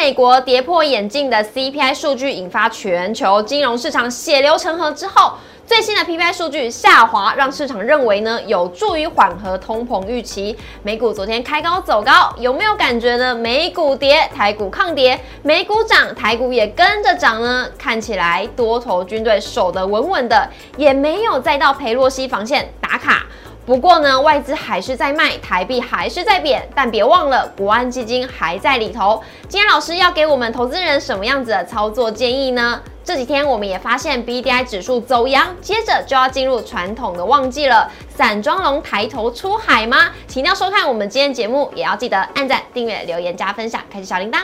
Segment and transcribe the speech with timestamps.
[0.00, 5.34] 美国跌破眼镜的 CPI 数据引发全球金融市场血流成河之后，
[5.66, 10.56] 最新的 PPI 数据下滑，让市场认为呢有助于缓和通膨预期。
[10.82, 13.34] 美股昨天开高走高，有没有感觉呢？
[13.34, 17.68] 美股跌，台股抗跌，美股涨，台股也跟着涨呢？
[17.76, 20.48] 看起来多头军队守得稳稳的，
[20.78, 23.26] 也没有再到裴洛西防线打卡。
[23.70, 29.22] 不过呢，外资还是在卖，台币还是在贬，但别忘了，国安基金还在里头。
[29.48, 32.82] 今天老师要给我们投资人什么样子的操作建议呢？
[33.04, 37.88] 这几天我们也发现 B D I 指数走阳，接着就要进入传统的旺季了。
[38.08, 40.10] 散装龙抬头出海吗？
[40.26, 44.40] 请要收看我们今天节目，也要记得按赞、订阅、留言、加分享，开启小铃铛。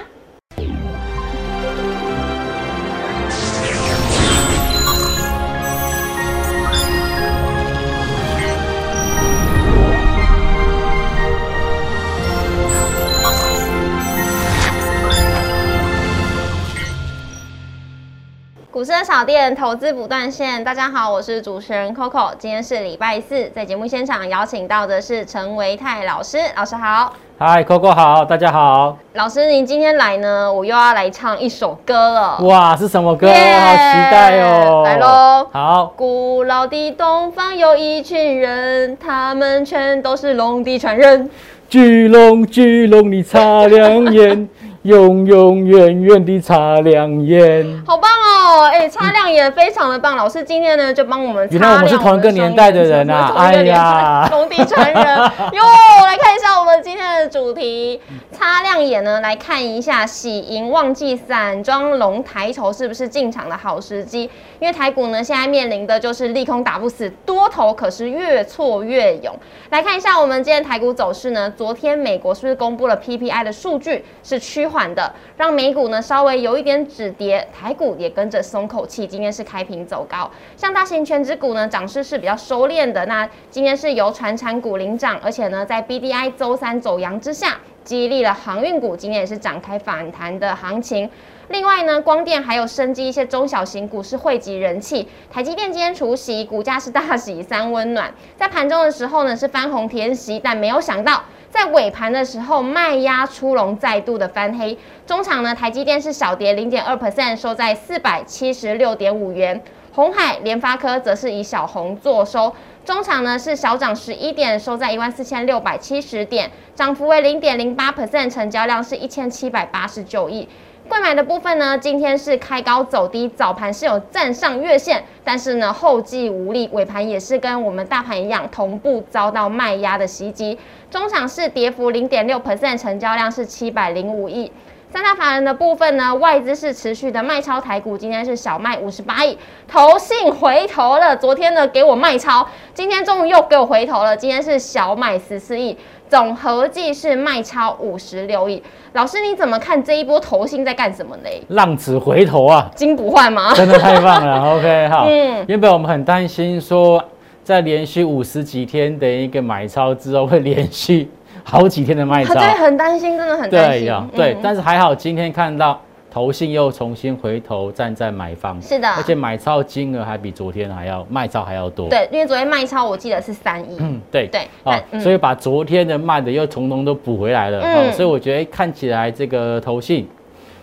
[18.77, 27.15] 股市的小店投资不断线，大家好，我是主持人 Coco，今天是礼拜四，在节目现场邀请到的是陈维泰老师，老师好。
[27.39, 28.98] 嗨，Coco 好，大家好。
[29.15, 32.37] 老师，您今天来呢，我又要来唱一首歌了。
[32.41, 33.28] 哇，是什么歌？
[33.28, 34.83] 好期待哦。
[34.84, 35.48] 来喽。
[35.50, 35.95] 好。
[35.97, 41.31] 古老的东方有一群人，他们全都是龙的传人。
[41.70, 44.47] 巨龙，巨龙，你擦亮眼。
[44.87, 48.25] 永永远远的擦亮眼，好棒哦！
[48.70, 50.16] 哎，擦亮眼非常的棒。
[50.16, 53.33] 老师今天呢就帮我们原来我们是同一个年代的人啊！
[53.36, 55.19] 哎呀，龙地传人
[55.53, 55.62] 哟！
[56.06, 58.00] 来看一下我们今天的主题，
[58.33, 64.30] 擦亮眼呢，来看一下喜迎旺季散装龙抬头是不是进场的好时机？
[64.59, 69.35] 因为台股呢现在面临的就是利空打不死，多头可是越挫越勇。
[69.71, 74.87] 来看一下我们今天台股走势呢，昨天美国是不是公布了 PPI 的数据是趋缓？
[74.95, 79.07] 的，让美股呢稍微有一点止跌，台股也跟着松口气。
[79.07, 83.05] 今天是开平走高，像大型全指股呢涨势是比较收敛的。
[83.07, 91.11] 那今天是由传产股领涨，而且呢在 B D I 周三走阳之下，激励了航运股，今天也是展开反弹的行情。
[91.49, 95.07] 另外呢，光电还有升级一些中小型股是汇集人气。
[95.31, 101.23] 台积电今天除夕股价是大喜三温暖，在盘中的时候呢是翻红填息，但没有想到。
[101.49, 104.77] 在尾盘的时候，卖压出笼，再度的翻黑。
[105.07, 109.63] 中场呢，台积电是小跌零点二 percent，收在四百七十六点五元。
[109.93, 112.53] 红海、联发科则是以小红作收。
[112.84, 120.47] 中场呢是小涨十一点，收在一万四千六百七十点，涨幅为零点零八 percent，成交量是一千七百八十九亿。
[120.88, 130.56] 贵买的部分呢，今天是开高走低，早盘是有站上月线，但是呢后继无力，尾盘也是跟我们大盘一样，同步遭到卖压的袭击。
[130.88, 134.50] 中场是跌幅零点六 percent，成交量是七百零五亿。
[134.88, 139.36] 三大法人的部分呢，外资是持续的卖超台股，今天是小卖五十八亿，
[139.66, 141.16] 投信回头了。
[141.16, 145.76] 昨天呢给我卖超，今天终于又给我回头了，今天是小买十四亿，
[146.09, 148.62] 总合计是卖超五十六亿。
[148.93, 151.31] 老师你怎么看这一波投信在干什么呢？
[151.49, 153.53] 浪子回头啊，金不换吗？
[153.55, 154.55] 真的太棒了。
[154.56, 155.06] OK，好。
[155.09, 157.03] 嗯，原本我们很担心说，
[157.45, 161.11] 在连续五十几天的一个买超之后，会连续。
[161.45, 163.83] 好几天的卖超，对，很担心，真的很担心。
[163.83, 165.81] 对呀，对，但是还好，今天看到
[166.16, 171.91] 投信又重新回头站在买方，是的，而且买超金额还比昨天还要卖超还要多。
[171.91, 173.77] 对，因为昨天卖超我记得是三亿。
[173.78, 177.60] 嗯，对对，好，所以把昨天的卖的又从中都补回来了。
[177.60, 180.09] 嗯，所以我觉得看起来这个投信，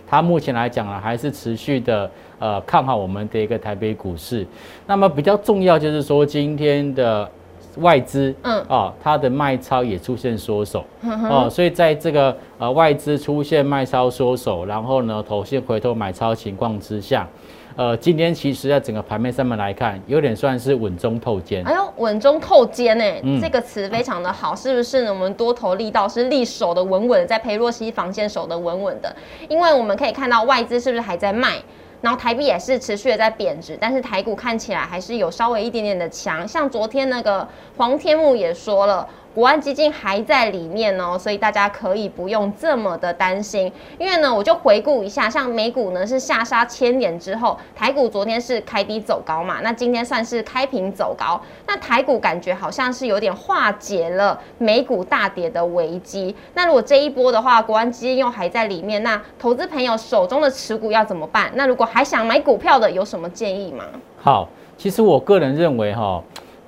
[0.08, 2.10] 它目前来讲啊，还是持续的
[2.40, 4.48] 呃看好我们的一个台北股市。
[4.88, 7.30] 那么比较重要就是说今天的。
[7.78, 10.84] 外资，嗯，哦，它的卖超也出现缩手，
[11.30, 17.28] 哦，所以在这个呃外资出现卖超缩手，然后呢，头先回头买超情况之下，
[17.76, 21.64] 呃，今天其实在整个盘面上面来看，有点算是稳中透尖。
[21.66, 25.14] 哎呦，稳中透尖呢，这个词非常的好，是不是呢？
[25.14, 29.16] 我们多头力道是力守的稳稳，在裴洛西防线守的稳稳的，
[29.50, 31.56] 因为我们可以看到外资是不是还在卖？
[32.04, 37.48] 然后台币也是持续的在贬值，但是台股看起来还是有稍微一点点的强，像昨天那个
[37.78, 39.08] 黄天木也说了。
[39.34, 43.72] 国安基金还在里面哦，所以大家可以不用这么的担心。
[43.98, 51.42] 因为呢，我就回顾一下，像美股呢是下杀千点之后，台股昨天是开低走高嘛，那今天算是开平走高。
[51.66, 56.36] 那台股感觉好像是有点化解了美股大跌的危机。
[56.54, 61.52] 那如果这一波的话，国安基金又还在里面，那投资朋友手中的持股要怎么办？
[61.56, 63.86] 那如果还想买股票的，有什么建议吗？
[64.22, 64.48] 好，
[64.78, 66.22] 其实我个人认为哈。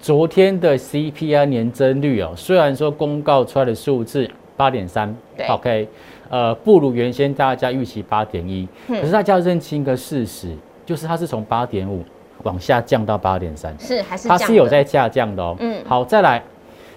[0.06, 5.12] 昨天的 CPI 年增率哦，虽然说公告出来的数字八点三
[5.50, 5.88] ，OK，
[6.30, 10.56] 呃不如原先大家预期八点一，可是大家要认清一个事实，
[10.86, 12.04] 就是它是从八点五
[12.44, 15.56] 往下降到八点三，是还是它是有在下降的哦。
[15.60, 15.84] 嗯。
[15.88, 16.44] 好，再来，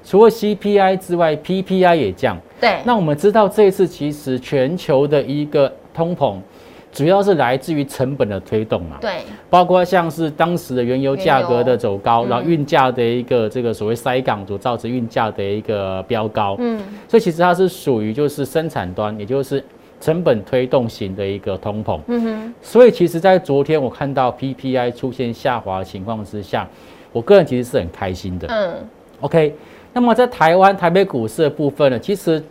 [0.04, 2.38] 除了 CPI 之外，PPI 也降。
[2.60, 6.36] 对，那我们知道这一次其实全球的一个通膨，
[6.92, 8.96] 主要是来自于成本的推动嘛。
[9.00, 19.62] 对，包括像是当时的原油价格的走高，然后运价的一个这个所谓塞港所造成运价的一个飙高，嗯，所以其实它是属于就是生产端，也就是
[20.00, 22.00] 成本推动型的一个通膨。
[22.06, 26.68] 嗯哼，所以其实，在昨天我看到 PPI 出现下滑的情况之下，
[27.12, 28.46] 我个人其实是很开心的。
[28.48, 28.74] 嗯
[29.20, 29.54] ，OK，
[29.92, 32.42] 那么在台湾台北股市的部分呢，其实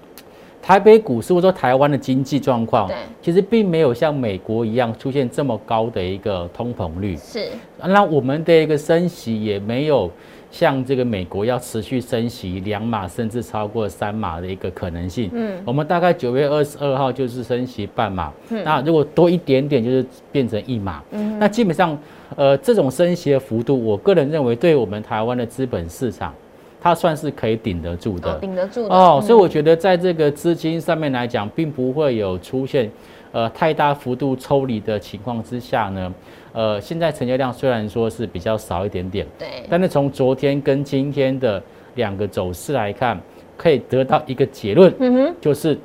[0.67, 7.15] 台北股市或者说台湾的经济状况对，其实并没有像美国一样出现这么高的一个通膨率。
[7.15, 7.47] 是，
[7.81, 10.11] 那我们的一个升息也没有
[10.51, 15.29] 像这个美国要持续升息两码甚至超过三码的一个可能性。
[15.31, 21.01] 嗯，我们大概九月二十二号就是升息半码，那如果多一点点就是变成一码。
[21.11, 21.97] 嗯那基本上，
[22.35, 26.33] 呃，这种升息的幅度，我个人认为对我们台湾的资本市场，
[26.79, 28.31] 它算是可以顶得住的。
[28.31, 28.37] 哦，。
[28.39, 28.95] 顶得住的。
[28.95, 29.21] 哦，嗯。
[29.21, 32.89] 所以我觉得在这个资金上面来讲，并不会有出现
[33.31, 36.13] 呃太大幅度抽离的情况之下呢，
[36.53, 41.61] 呃，现在成交量虽然说是比较少一点点，对，但是从昨天跟今天的
[41.95, 43.19] 两个走势来看，
[43.57, 45.77] 可以得到一个结论，嗯哼，就是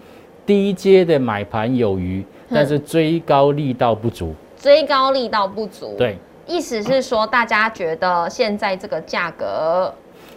[0.46, 4.34] 低阶的买盘有余，但是追高力道不足。
[4.56, 6.16] 追高力道不足，，对，
[6.46, 9.92] 意思是说大家觉得现在这个价格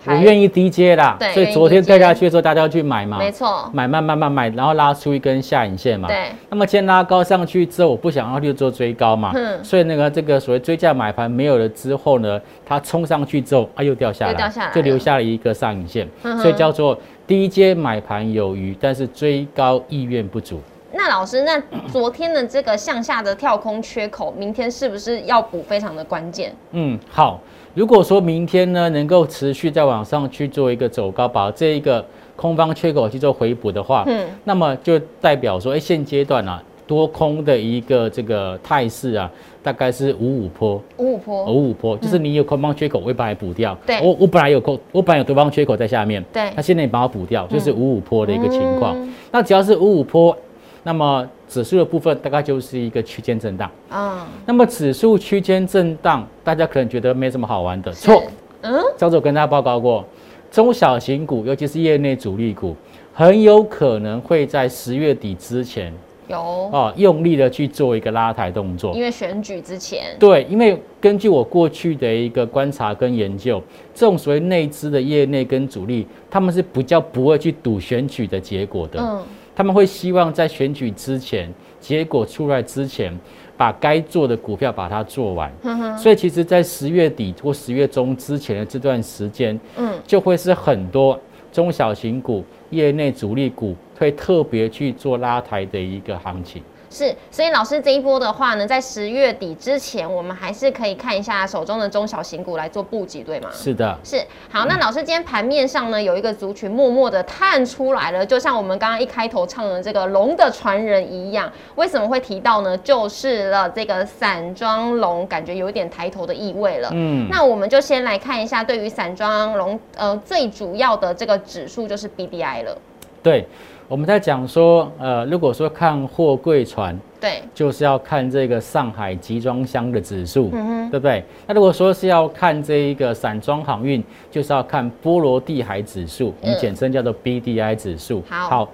[0.07, 6.07] 我愿意低阶啦对，所以昨天掉下去的时候，大家要去买嘛，没错，买慢慢慢买，然后拉出一根下影线嘛。
[6.07, 20.61] 对，那么先拉高上去之后，我不想要去做追高嘛，嗯所以那个这个所谓追价买盘没有了之后呢，它冲上去之后啊又掉下来，掉下来了就留下了一个上影线，嗯所以叫做低阶买盘有余，但是追高意愿不足。
[20.97, 21.61] 那老师，那
[21.91, 26.55] 昨天的这个向下的跳空缺口，明天是不是要补非常的关键？
[26.71, 27.41] 嗯，好。
[27.75, 32.04] 如果说明天呢能够持续在往上去做一个走高，把这一个
[32.38, 39.30] 空方缺口去做回补的话，嗯，那么就代表说，哎，现阶段啊多空的一个这个态势啊，
[39.62, 40.81] 大概是五五坡。
[40.98, 43.77] 五五坡，五五坡，就是你有空方缺口，我会把它补掉。
[43.86, 44.00] 对。
[44.01, 46.50] 我我本来有空，我本来有多方缺口在下面，对。
[46.56, 48.95] 那现在你把它补掉，就是五五坡的一个情况。
[48.98, 49.13] 嗯。
[49.31, 50.36] 那只要是五五坡，
[50.85, 53.69] 那么指数的部分大概就是一个区间震荡。
[53.89, 58.23] 啊，那么指数区间震荡，大家可能觉得没什么好玩的，是错。，
[58.61, 60.05] 嗯，上次我跟大家报告过，
[60.51, 62.75] 中小型股，尤其是业内主力股，
[63.11, 65.91] 很有可能会在十月底之前
[66.27, 68.93] 有，哦，用力的去做一个拉抬动作。
[68.95, 73.59] 因为选举之前，对，因为根据我过去的一个观察跟研究，
[73.93, 79.23] 这种所谓内资的业内跟主力，他们是比较不会去赌选举的结果的，嗯，
[79.55, 81.49] 他们会希望在选举之前，
[81.79, 83.17] 结果出来之前，
[83.55, 85.49] 把该做的股票把它做完。
[85.97, 91.17] 所以其实，在十月底或十月中之前的这段时间，嗯，就会是很多
[91.51, 96.61] 中小型股、业内主力股会特别去做拉抬的一个行情。
[96.95, 103.50] 是，所以老师这一波的话呢，在十月底之前，我们还是可以看一下手中的中小型股来做布局，对吗？
[103.51, 111.51] 是的，是好，那老师今天盘面上呢有一个族群默默的探出来了，就像我们刚刚一开头唱的这个龙的传人一样。
[111.75, 112.77] 为什么会提到呢？
[112.77, 116.89] 就是了这个散装龙，感觉有一点抬头的意味了。
[116.93, 122.77] 嗯，那我们就先来看一下，对于散装龙，呃，最主要的这个指数就是 BDI 了。
[123.22, 123.43] 对，
[123.88, 131.24] 我们在讲说，呃，如果说看货柜船，对，就是要看这个上海集装箱的指数，嗯哼，对不对？
[131.46, 138.24] 那如果说是要看这一个散装航运，就是要看波罗的海指数，我们嗯简称叫做 BDI 指数。
[138.27, 138.68] 好。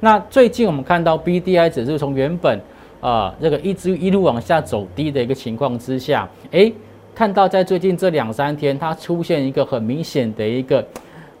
[0.00, 2.58] 那最近我们看到 BDI 指数从原本
[3.00, 6.72] 啊、呃这个一直一路往下走低的一个情况之下，诶，
[7.14, 10.84] 看到在最近这两三天，它出现一个很明显的一个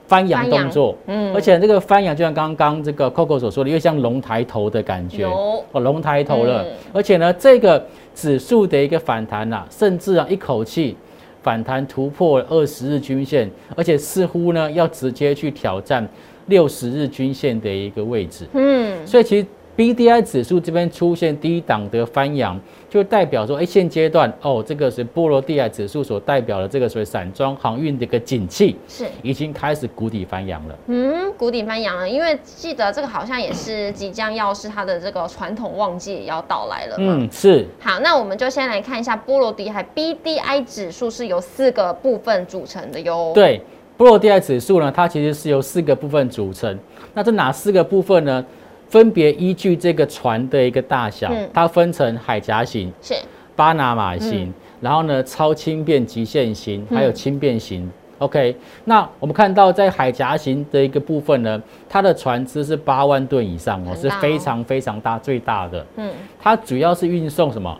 [0.06, 1.34] 翻扬动作，嗯。
[1.34, 5.64] 而且这个翻扬就像刚刚这个 Coco 所说的，又像龙抬头的感觉，有。
[5.72, 6.72] 哦，龙抬头了，嗯。
[6.92, 7.84] 而且呢，这个
[8.14, 10.96] 指数的一个反弹啊，甚至啊一口气
[11.42, 16.06] 反弹突破二十日均线，而且似乎呢要直接去挑战
[16.46, 19.46] 六十日均线的一个位置，嗯，所以其实
[19.76, 22.58] B D I 指数这边出现低档的翻扬，
[22.96, 29.04] 就代表说，哎，现阶段哦，这个是波罗的海指数所代表的这个所谓散装航运的一个景气，是。
[29.22, 30.74] 已经开始谷底翻扬了。
[30.86, 37.18] 嗯，谷底翻扬了，因为记得这个好像也是即将要是它的这个传统旺季也要到来了嘛。
[37.18, 43.60] 嗯，是好，那我们就先来看一下波罗的海 BDI 指数是由四个部分组成的哟。，对，
[43.98, 46.78] 波罗的海指数呢，它其实是由四个部分组成。
[47.12, 48.42] 那这哪四个部分呢？
[48.88, 51.48] 分别依据这个船的一个大小，嗯。
[51.52, 53.14] 它分成海峡型、是。
[53.54, 57.90] 巴拿马型，然后呢超轻便极限型，还有轻便型。
[58.18, 65.86] OK，那我们看到在海峡型的一个部分呢，它的船只是八万吨以上哦，是非常非常大最大的。
[65.96, 66.10] 嗯。
[66.38, 67.78] 它主要是运送什么？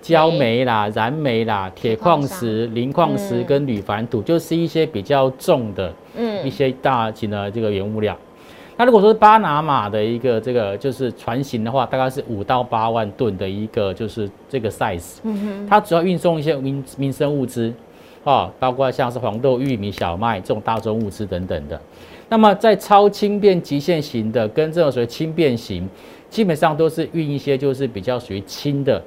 [0.00, 3.44] 焦煤啦、燃煤啦、铁矿石、磷矿石嗯。
[3.44, 6.44] 跟铝矾土，就是一些比较重的嗯。
[6.44, 8.16] 一嗯些大型的这个原物料。
[8.76, 17.72] 那如果说是巴拿马的一个这个就是船型的话，大概是五到八万吨的一个就是这个 size，嗯它主要运送一些民民生物资，
[18.24, 21.80] 啊，包括像是黄豆、玉米、小麦这种大宗物资等等的。
[22.28, 25.86] 那么在超轻便极限型的跟这种属于轻便型，
[26.30, 29.00] 基本上都是运一些就是比较属于轻的，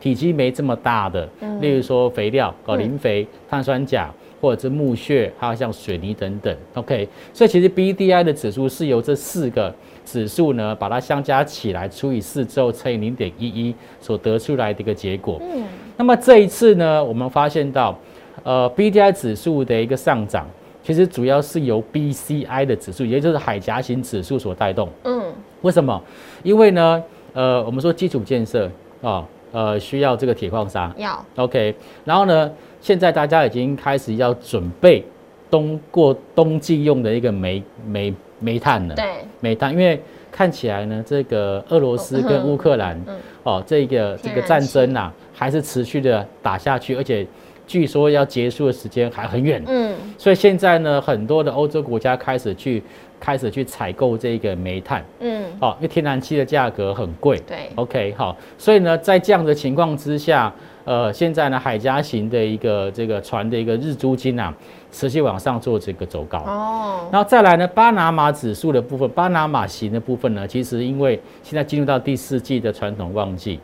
[0.00, 1.28] 体积没这么大的，
[1.60, 4.12] 例如说肥料、搞磷肥、碳酸钾。
[4.42, 9.72] 或者是木屑，还有像水泥等等，OK，所以其实 BDI 的指数是由这四个
[10.04, 15.40] 指数呢，把它相加起来除以四之后乘以零点一一所得出来的一个结果。
[15.40, 15.62] 嗯
[15.96, 17.96] 那么这一次呢，我们发现到，
[18.42, 20.44] 呃，BDI 指数的一个上涨，
[20.82, 24.88] 其实主要是由 BCI 的指数，也就是海峡型指数所带动。
[25.04, 25.22] 嗯
[25.60, 26.02] 为什么？
[26.42, 27.00] 因为呢，
[27.34, 28.68] 呃，我们说基础建设
[29.02, 31.72] 啊，呃，需要这个铁矿砂要，OK，
[32.04, 32.50] 然后呢，
[32.82, 35.04] 现在大家已经开始要准备
[35.48, 38.94] 冬过冬季用的一个煤煤煤炭了。
[38.96, 39.04] 对
[39.38, 47.24] 煤炭，因为看起来呢，这个俄罗斯跟乌克兰嗯哦，这个这个战争啊，还是持续的打下去，而且
[47.68, 49.62] 据说要结束的时间还很远。
[49.68, 52.82] 嗯所以现在呢，很多的欧洲国家开始去
[53.20, 57.38] 开始去采购这个煤炭，嗯哦，因为天然气的价格很贵。
[57.46, 60.52] 对 OK，好，所以呢，在这样的情况之下，
[60.84, 64.52] 呃，现在呢，海家型的一个这个船的一个日租金啊，
[64.90, 66.38] 持续往上做这个走高。
[66.40, 67.08] 哦。
[67.12, 73.60] 然后再来呢，巴拿马指数的部分，巴拿马型的部分呢，其实因为现在进入到第四季的传统旺季，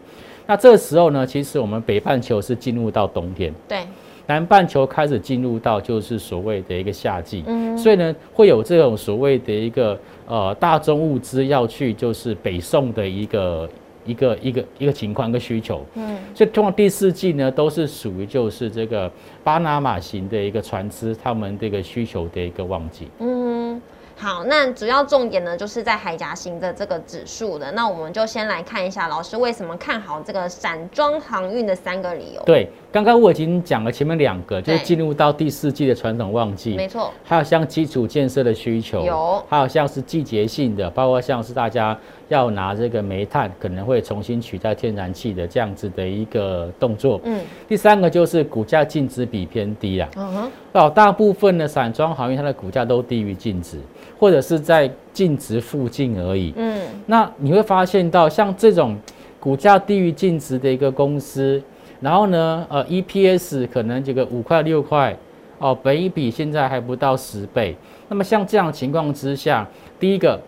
[0.46, 3.80] 那这时候呢，其实我们北半球是进入到冬天，对。
[4.26, 7.76] 南半球开始进入到就是所谓的一个夏季，嗯。
[7.78, 13.66] 所以呢，会有这种所谓的一个呃大宗物资要去就是北送的一个
[14.08, 19.10] 一个一个一个情况跟需求，嗯所以通常第四季呢都是属于就是这个
[19.44, 23.08] 巴拿马型的一个船只，他们这个需求的一个旺季。
[23.18, 23.80] 嗯。
[24.20, 27.70] 好，那主要重点呢，就是在海峡型的这个指数的。
[27.70, 32.42] 那我们就先来看一下老师为什么看好这个散装航运的三个理由。
[32.44, 41.96] 对，刚刚我已经讲了前面两个，就是对进入到第四季的传统旺季，没错，还有像基础建设的需求，有还有像是季节性的，包括像是大家
[42.28, 47.20] 要拿这个煤炭可能会重新取代天然气的这样子的一个动作。
[47.24, 53.78] 嗯第三个就是股价净值比偏低啊，嗯哼，哦，大部分的散装航运它的股价都低于净值，
[54.18, 56.52] 或者是在净值附近而已。
[56.56, 58.96] 嗯那你会发现到像这种
[59.40, 61.62] 股价低于净值的一个公司，
[62.00, 65.16] 然后呢，呃，EPS 可能这个五块六块，
[65.58, 67.74] 哦，本一比现在还不到十倍。
[68.08, 69.66] 那么像这样的情况之下，
[70.00, 70.40] 第一个，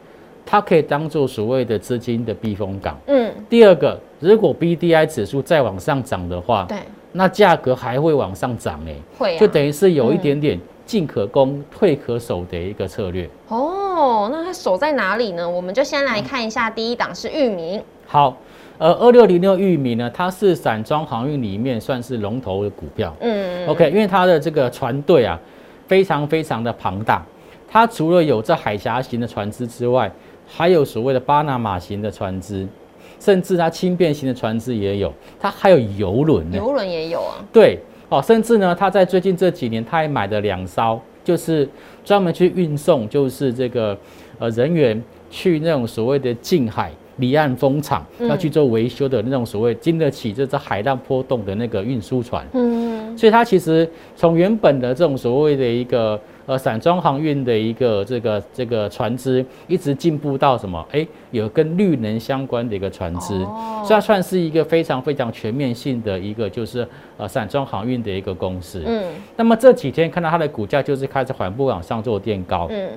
[0.50, 6.76] 它可以当做所谓的资金的避风港；嗯，第二个，如果 BDI 指数再往上涨的话，对，
[7.12, 13.30] 那价格还会往上涨哎，会啊，就等于是有一点点进可攻、退可守的一个策略。
[13.46, 15.48] 哦，那它守在哪里呢？
[15.48, 18.36] 我们就先来看一下，第一档是域名，好，
[18.78, 23.14] 呃，二六零六玉米呢，它是散装航运里面算是龙头的股票。
[23.20, 25.38] 嗯 OK，因为它的这个船队啊，
[25.86, 27.24] 非常非常的庞大。
[27.72, 30.10] 它除了有这海峡型的船只之外，
[30.52, 32.66] 还有所谓的巴拿马型的船只，
[33.18, 36.56] 甚至它轻便型的船只也有，它还有游轮呢。
[36.56, 37.78] 游轮也有啊，对，
[38.08, 41.68] 哦，甚至呢，他在最近这几年，他还买了两艘，就是
[42.04, 43.96] 专门去运送，就是这个
[44.38, 52.44] 呃人员去那种所谓的近海离岸风场嗯要去做维修的那种所谓经得起这这海浪波动的那个运输船。
[52.54, 56.18] 嗯所以它其实从原本的这种所谓的一个
[56.50, 60.84] 呃散装航运的一个这个这个船只，一直进步到什么？
[60.90, 66.84] 哎，有跟绿能相关的一个船只，哦所以它算是一个非常非常全面性的一个就是
[67.16, 68.82] 呃散装航运的一个公司。
[68.84, 69.04] 嗯
[69.36, 72.88] 那么这几天看到它的股价就是开始缓步往上做垫高，嗯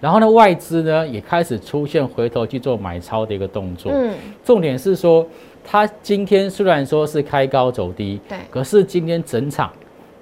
[0.00, 3.92] 然后呢外资呢也开始出现回头去做买超的一个动作。
[3.94, 4.12] 嗯，
[4.44, 5.24] 重点是说，
[5.62, 9.72] 它今天虽然说是开高走低，对，可是今天整场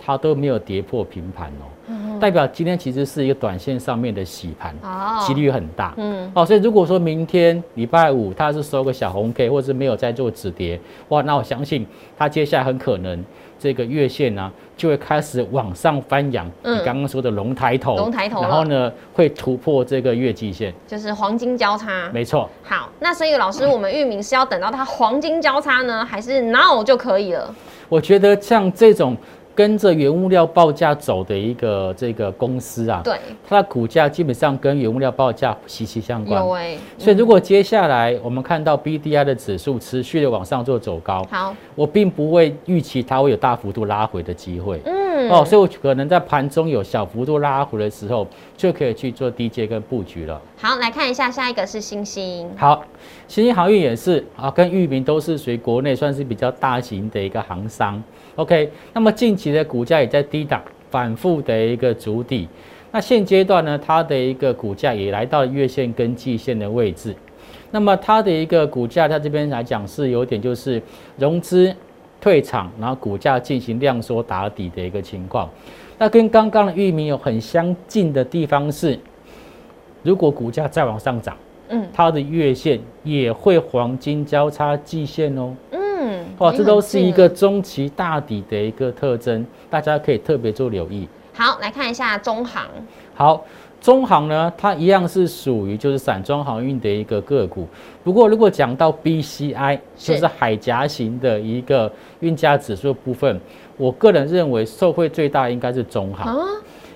[0.05, 5.95] 它都没有跌破平盘哦，嗯代表今天其实是一个短线上面的洗盘，哦，几率很大。
[5.97, 11.87] 嗯，哦，所以如果说明天礼拜五它是收个小红 K，或者是没有在做止跌，哇，那我相信
[12.19, 13.25] 它接下来很可能
[13.59, 16.49] 这个月线呢、就会开始往上翻扬。
[16.63, 22.09] 嗯你刚刚说的龙抬头，龙抬头然后呢会突破这个月季线，就是黄金交叉。
[22.13, 22.49] 没错。
[22.63, 27.55] 好，那所以老师，我们域名是要等到它黄金交叉呢，还是 now 就可以了？
[27.89, 29.17] 我觉得像这种
[29.55, 36.43] 跟着原物料报价走的一个这个公司啊，对，它的股价基本上跟原物料报价息息相关。
[36.43, 44.81] 有哎、所以如果接下来我们看到 BDI 的指数持续的往上做走高，好，我并不会预期它会有大幅度拉回的机会。
[44.85, 50.41] 嗯，哦，所以我可能在盘中有小幅度拉回的时候，就可以去做低阶跟布局了。
[50.57, 52.83] 好，来看一下下一个是星星，好，
[53.29, 58.03] 星星航运也是啊，跟裕民都是属于国内算是比较大型的一个航商。
[58.37, 62.49] OK，那么近期的股价也在低档反复的一个筑底。
[62.91, 67.15] 那现阶段呢，它的一个股价也来到月线跟季线的位置。
[67.71, 70.81] 那么它的一个股价在这边来讲是有点就是
[71.17, 71.75] 融资
[72.21, 75.49] 退场，然后股价进行量缩打底的一个情况。
[75.99, 78.99] 那跟刚刚的域名有很相近的地方是，
[80.03, 81.37] 如果股价再往上涨。
[81.75, 85.55] 嗯它的月线也会黄金交叉季线哦。
[85.71, 85.81] 嗯，
[86.39, 91.09] 哇，这都是一个中期大底的一个特征，大家可以特别做留意。
[91.35, 92.67] 好，来看一下中航，
[93.15, 93.45] 好，
[93.81, 97.67] 中航呢，它一样是属于就是散装航运的一个个股。
[98.05, 103.41] 不过如果讲到 BCI，就是海峡型的一个运价指数部分，
[103.77, 106.37] 我个人认为受惠最大应该是中航。
[106.37, 106.47] 啊，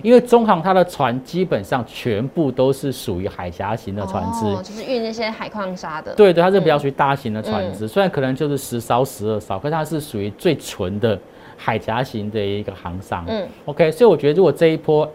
[0.02, 11.18] 因为中航它的船基本上全部都是属于海峡型的船只，哦，就是运那些海矿砂的，对对，它是比较属于大型的船只，虽然可能就是十艘、十二艘，可是它是属于最纯的
[11.56, 13.24] 海峡型的一个航商。
[13.28, 15.10] 嗯，OK，所以我觉得如果这一波，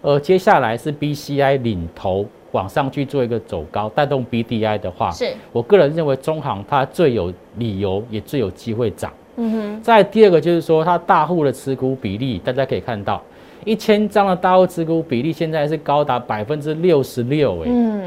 [0.00, 9.12] 呃，接下来是 BCI 领头往上去做一个走高，带动 BDI 的话，是，我个人认为中航它最有理由，也最有机会涨。
[9.36, 13.20] 嗯哼，再第二个就是说，它大户的持股比例，大家可以看到，
[13.64, 18.02] 一千张的大户持股比例现在是高达百分之六十六，哎，嗯，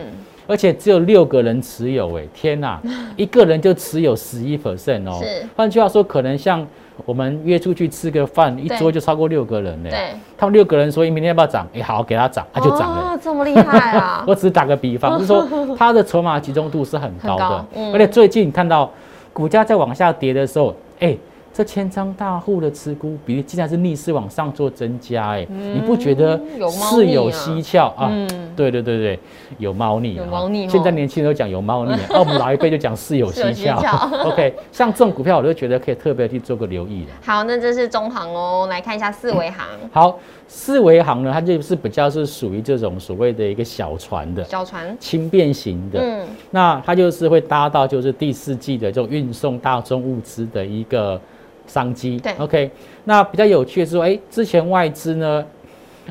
[0.47, 2.81] 而且只有六个人持有，哎，天哪，
[3.17, 5.19] 一个人就持有十一 percent 哦。
[5.21, 6.65] 是换句话说，可能像
[7.05, 9.89] 我们约出去吃个饭，一桌就超过六个人呢。
[9.89, 11.67] 对，他们六个人说，明天要不要涨？
[11.73, 13.13] 哎，好，给他涨，他就涨了。
[13.13, 14.23] 哦，这么厉害啊！
[14.27, 18.91] 我只是打个比方， 就是说他的筹码集中度是很高很高的，嗯而且最近看到
[19.33, 21.15] 股价在往下跌的时候，哎、
[21.57, 26.39] 这千张大户的持股比例竟然是逆势往上做增加、哎、你不觉得
[26.69, 27.87] 是有蹊跷？
[27.97, 28.09] 啊？
[28.11, 29.19] 嗯，对对对对，
[29.57, 30.69] 有猫腻啊，有猫腻哦。
[30.69, 33.81] 现在年轻人都讲有猫腻啊，那我们老一辈就讲是有蹊跷。
[34.23, 37.11] OK，像这种股票，我都觉得可以特别去做个留意的。
[37.25, 51.19] 好，那这是中行哦，来看一下四维航好，四维行呢，它就是比较是属于这种所谓的一个小船的小船，轻便型的，嗯，那它就是会搭到就是第四季的这种运送大宗物资的一个
[51.67, 52.17] 商机。
[52.17, 52.71] 对，OK。
[53.03, 55.45] 那比较有趣的是说，哎，之前外资呢，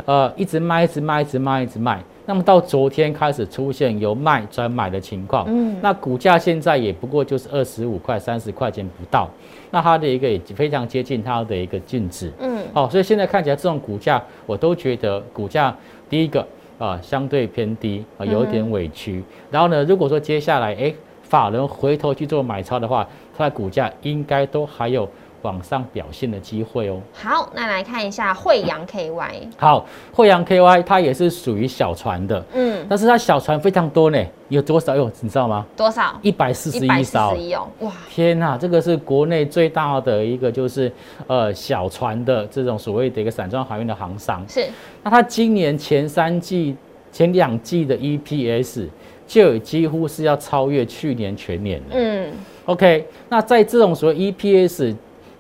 [0.05, 2.01] 呃，一直卖，一直卖，一直卖，一直卖。
[2.29, 9.31] 那么到昨天开始出现由卖转买的情况，嗯那股价现在也不过就是二十五块、三十块钱不到，
[9.71, 12.33] 那它的一个也非常接近它的一个净值。
[12.41, 15.73] 嗯，好、所以现在看起来这种股价，我都觉得股价
[16.11, 16.45] 第一个
[16.79, 19.23] 啊、相对偏低啊、有一点委屈。
[19.49, 20.93] 然后呢，如果说接下来哎
[21.23, 23.07] 法人回头去做买超的话，
[23.39, 25.09] 它的股价应该都还有
[25.43, 27.01] 往上表现的机会哦。
[27.13, 34.19] 好，那来看一下惠阳 KY，好，惠阳 KY 它也是属于小船的，嗯，但是它小船非常多呢，
[34.49, 34.95] 有多少？
[34.97, 35.65] 哟，你知道吗？
[35.77, 36.19] 多少？
[36.23, 37.37] 一百四十一艘
[37.81, 40.91] 哇，天呐，这个是国内最大的一个就是
[41.27, 44.45] 呃小船的这种所谓的一个散装航运的航商。
[44.49, 44.67] 是，
[45.03, 46.77] 那它今年前三季、
[47.13, 48.87] 前两季的 EPS
[49.27, 51.87] 就有几乎是要超越去年全年了。
[51.93, 52.33] 嗯
[52.67, 54.95] ，OK，那在这种所谓 EPS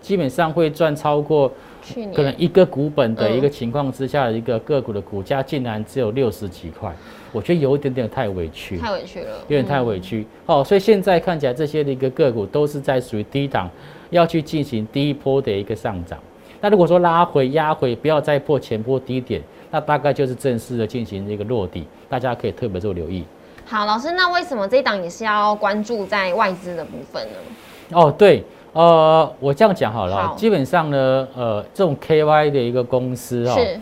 [0.07, 1.51] 基本上会赚超过
[1.83, 6.95] 去年可能一个股本的嗯一个情况之下，一个个股的股价竟然只有六十几块，
[7.33, 8.79] 我觉得有一点点太委屈。
[8.79, 13.69] 太委屈了，有点太委屈、哦，所以现在看起来这些的一个个股都是在属于低档，
[14.11, 16.17] 要去进行第一波的一个上涨。
[16.61, 19.43] 那如果说拉回压回，不要再破前波低点，
[19.73, 23.25] 那大概就是正式的进行一个落地，大家可以特别做留意。
[23.65, 27.39] 好，老师，那为什么这一档也是要关注在外资的部分呢？
[27.93, 28.43] 哦，对，
[28.77, 33.81] 呃，我这样讲好了基本上呢，呃，这种 KY 的一个公司哦，是，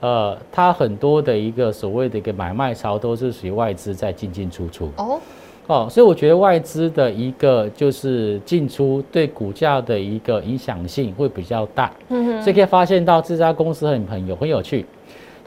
[0.00, 4.90] 呃，它很多的一个所谓的一个买卖潮都是属于外资在进进出出。
[4.98, 5.18] 哦，
[5.66, 14.84] 哦，所以我觉得外资的一个就是进出对股价的一个影响性会比较大，嗯哼，所以可以发现到这家公司很很有很有趣，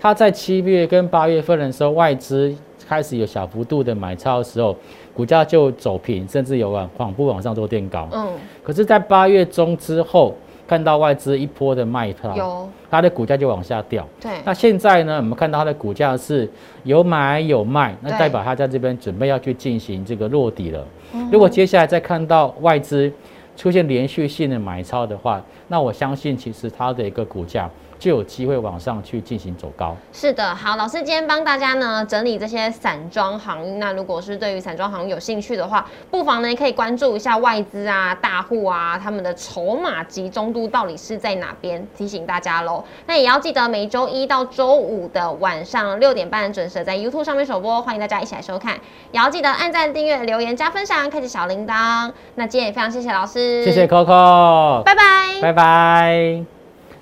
[0.02, 2.52] 它在七月跟八月份的时候，外资
[2.88, 4.76] 开始有小幅度的买超的时候，
[5.14, 8.08] 股价就走平，甚至有往缓步往上做垫高。
[8.14, 10.36] 嗯，可是，在八月中之后，
[10.68, 14.08] 看到外资一波的卖超，有，它的股价就往下掉。
[14.22, 16.50] 对，那现在呢，我们看到它的股价是
[16.84, 20.86] 有买有卖，那代表它在这边准备要去进行这个落底了。
[21.14, 23.12] 嗯如果接下来再看到外资
[23.56, 27.70] 出现连续性的买超的话，那我相信其实它的一个股价
[28.00, 29.96] 就有机会往上去进行走高。
[30.12, 33.80] 是的，好，老师今天帮大家呢整理这些散装行。
[33.80, 42.84] 那如果是对于散装行有兴趣的话，不妨呢可以关注一下外资啊、大户啊他们的筹码集中度到底是在哪边，提醒大家喽。
[43.06, 48.76] 那也要记得每周一到周五的晚上六点半准时在 YouTube 上面首播，欢迎大家一起来收看。
[49.12, 52.12] 也要记得按赞、订阅、留言、加分享，开启小铃铛。
[52.36, 55.42] 那今天也非常谢谢老师，谢谢 Coco，拜拜。
[55.42, 56.57] 拜拜。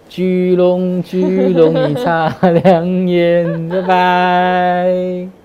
[0.07, 2.29] 聚拢聚拢一擦
[2.63, 5.44] 亮眼，拜拜。